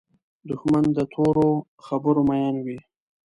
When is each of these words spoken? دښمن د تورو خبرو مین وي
دښمن 0.49 0.85
د 0.97 0.99
تورو 1.13 1.49
خبرو 1.85 2.21
مین 2.29 2.55
وي 2.65 2.79